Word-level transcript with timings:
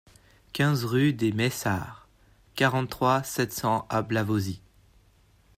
quinze 0.51 0.83
rue 0.83 1.13
des 1.13 1.31
Maissard, 1.31 2.07
quarante-trois, 2.55 3.21
sept 3.21 3.53
cents 3.53 3.85
à 3.87 4.01
Blavozy 4.01 4.59